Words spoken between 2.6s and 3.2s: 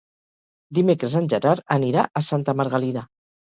Margalida.